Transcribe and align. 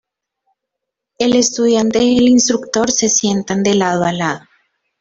El 1.19 1.35
estudiante 1.35 1.99
y 2.03 2.17
el 2.17 2.27
instructor 2.27 2.89
se 2.89 3.07
sientan 3.07 3.61
de 3.61 3.75
lado 3.75 4.03
a 4.03 4.11
lado. 4.11 4.41